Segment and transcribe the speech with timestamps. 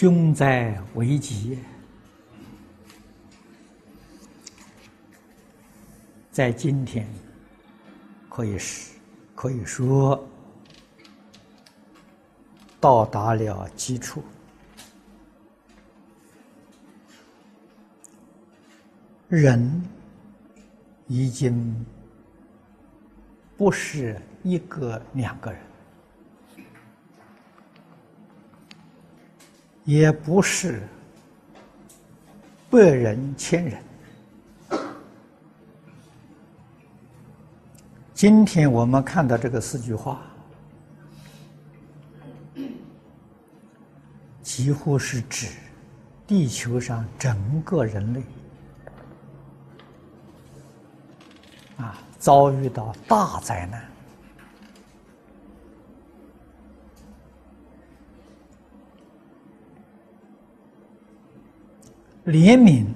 [0.00, 1.58] 凶灾危急，
[6.30, 7.06] 在今天
[8.26, 8.94] 可以是
[9.34, 10.26] 可以说
[12.80, 14.24] 到达了基础，
[19.28, 19.84] 人
[21.08, 21.84] 已经
[23.54, 25.69] 不是一个两个人。
[29.84, 30.82] 也不是
[32.70, 33.82] 百人千人。
[38.14, 40.20] 今天我们看到这个四句话，
[44.42, 45.46] 几乎是指
[46.26, 48.22] 地球上整个人类
[51.78, 53.82] 啊遭遇到大灾难。
[62.30, 62.86] 怜悯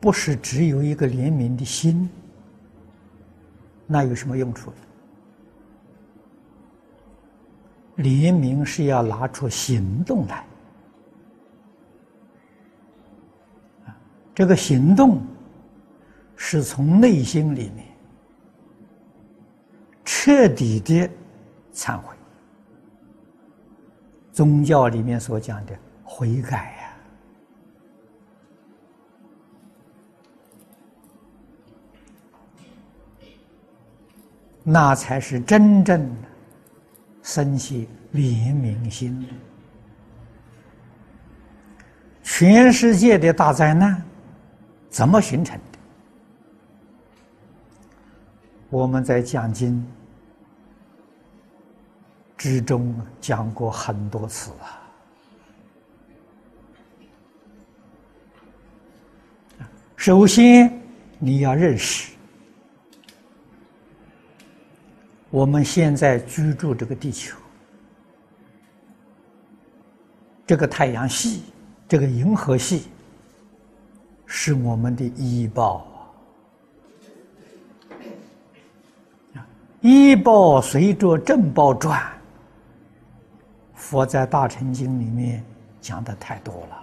[0.00, 2.08] 不是只有一个怜悯的心，
[3.86, 4.72] 那有什么用处？
[7.96, 10.44] 怜悯是要拿出行动来，
[14.34, 15.22] 这个行动
[16.36, 17.86] 是从内心里面
[20.04, 21.08] 彻底的
[21.72, 22.14] 忏悔，
[24.30, 26.85] 宗教里面所讲的悔改呀。
[34.68, 36.28] 那才是真正的
[37.22, 39.24] 生起怜悯心。
[42.24, 44.02] 全世界的大灾难
[44.90, 45.78] 怎么形成的？
[48.68, 49.86] 我们在讲经
[52.36, 54.82] 之中讲过很多次啊。
[59.94, 60.76] 首先，
[61.20, 62.15] 你要认识。
[65.36, 67.36] 我们现在居住这个地球，
[70.46, 71.42] 这个太阳系，
[71.86, 72.84] 这个银河系，
[74.24, 75.86] 是我们的医报
[79.34, 79.46] 啊！
[79.82, 82.02] 医报随着正报转，
[83.74, 85.44] 佛在《大乘经》里面
[85.82, 86.82] 讲的太多了。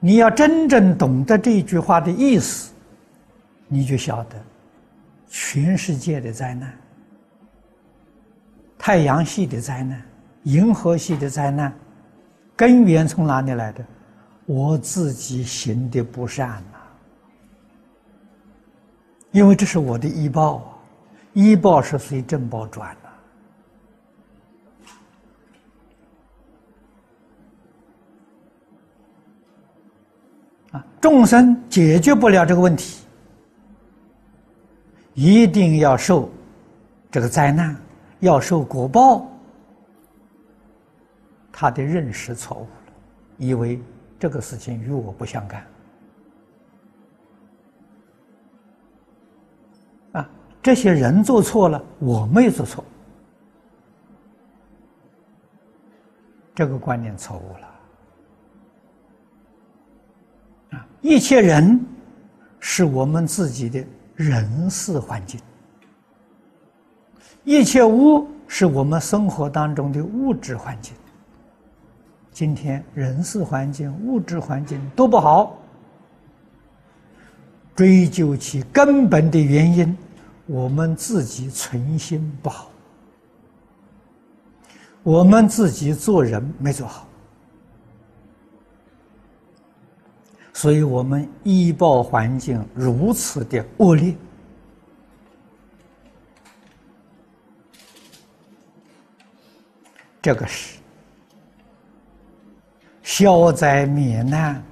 [0.00, 2.74] 你要真正懂得这句话的意思，
[3.68, 4.36] 你就晓得。
[5.34, 6.78] 全世界的灾难，
[8.76, 10.02] 太阳系的灾难，
[10.42, 11.72] 银河系的灾难，
[12.54, 13.82] 根源从哪里来的？
[14.44, 16.78] 我自己行的不善呐，
[19.30, 20.76] 因为这是我的医报啊，
[21.32, 22.94] 医报是随正报转
[30.72, 33.01] 的啊，众生解决不了这个问题。
[35.14, 36.30] 一定要受
[37.10, 37.76] 这个灾难，
[38.20, 39.28] 要受果报。
[41.50, 42.92] 他的认识错误了，
[43.36, 43.80] 以为
[44.18, 45.66] 这个事情与我不相干。
[50.12, 50.28] 啊，
[50.62, 52.82] 这些人做错了，我没做错，
[56.54, 57.68] 这个观念错误了。
[60.78, 61.78] 啊，一切人
[62.58, 63.84] 是我们自己的。
[64.14, 65.40] 人事环境，
[67.44, 70.94] 一切物是我们生活当中的物质环境。
[72.30, 75.58] 今天人事环境、物质环境都不好，
[77.74, 79.96] 追究其根本的原因，
[80.46, 82.70] 我们自己存心不好，
[85.02, 87.06] 我们自己做人没做好。
[90.62, 94.16] 所以我们医报环境如此的恶劣，
[100.22, 100.78] 这个是
[103.02, 104.62] 消灾免难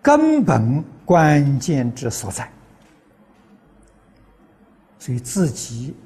[0.00, 2.48] 根本关键之所在。
[5.00, 5.96] 所以自己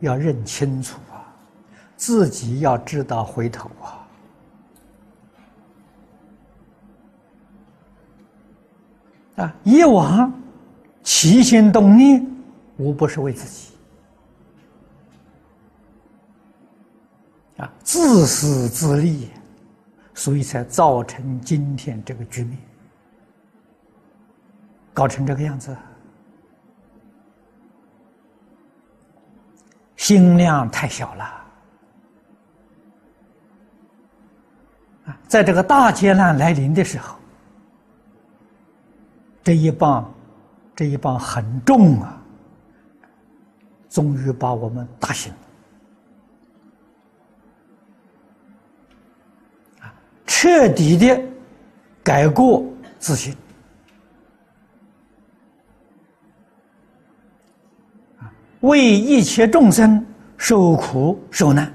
[0.00, 1.34] 要认清楚啊，
[1.96, 4.05] 自己要知道回头啊。
[9.36, 9.54] 啊！
[9.64, 10.32] 以往
[11.02, 12.26] 起心动念，
[12.78, 13.72] 无不是为自己
[17.58, 19.30] 啊，自私自利，
[20.14, 22.58] 所以才造成今天这个局面，
[24.92, 25.76] 搞成这个样子。
[29.96, 31.24] 心量太小了
[35.06, 35.18] 啊！
[35.26, 37.16] 在这个大劫难来临的时候，
[39.46, 40.12] 这一棒，
[40.74, 42.20] 这一棒很重啊！
[43.88, 45.38] 终于把我们打醒了
[49.82, 49.94] 啊！
[50.26, 51.22] 彻底的
[52.02, 52.64] 改过
[52.98, 53.32] 自新。
[58.62, 60.04] 为一切众生
[60.36, 61.72] 受苦受难，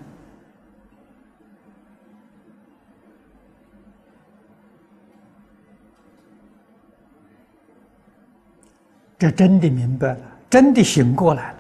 [9.22, 10.20] 这真的明白了，
[10.50, 11.60] 真的醒过来了，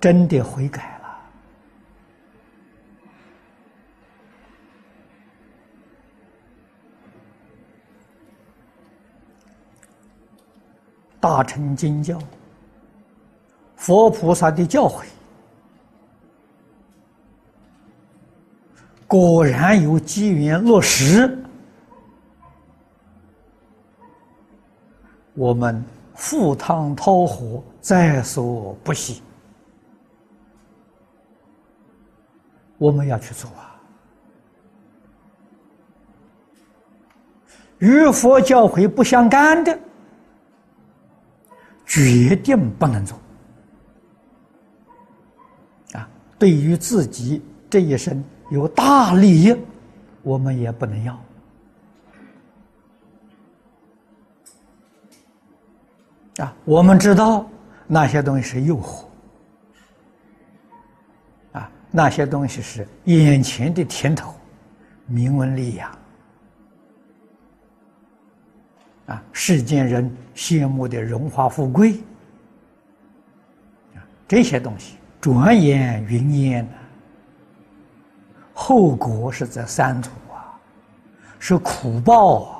[0.00, 1.20] 真的悔改了。
[11.20, 12.18] 大乘经教。
[13.76, 15.04] 佛菩萨的教诲，
[19.06, 21.38] 果然有机缘落实，
[25.34, 25.84] 我们
[26.20, 29.22] 赴汤蹈火在所不惜。
[32.76, 33.80] 我们要去做啊！
[37.78, 39.78] 与佛教会不相干的，
[41.86, 43.18] 决定不能做。
[45.94, 46.06] 啊
[46.38, 49.56] 对于自己这一生有大利益，
[50.22, 51.18] 我们也不能要
[56.40, 56.54] 啊！
[56.64, 57.46] 我们知道
[57.86, 59.04] 那些东西是诱惑
[61.52, 64.34] 啊，那些东西是眼前的甜头，
[65.06, 65.90] 名闻利养
[69.06, 71.92] 啊，世间人羡慕的荣华富贵
[73.94, 74.96] 啊，这些东西。
[75.20, 76.72] 转眼云烟呐，
[78.54, 80.58] 后果是在三途啊，
[81.38, 82.44] 是苦报！
[82.44, 82.59] 啊，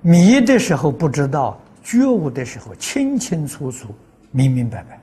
[0.00, 3.94] 迷的时候不知道，觉悟的时候清清楚楚、
[4.30, 5.00] 明明白白。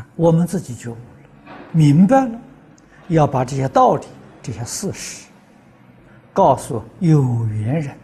[0.00, 2.40] 啊，我们自己觉悟了，明白了，
[3.08, 4.06] 要把这些道理、
[4.42, 5.26] 这些事实
[6.32, 7.96] 告诉有缘人。